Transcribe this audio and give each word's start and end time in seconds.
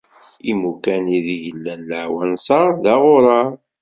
Imukan 0.51 1.03
ideg 1.17 1.43
llan 1.55 1.81
leɛwanser, 1.89 2.69
d 2.83 2.85
aɣurar. 2.93 3.49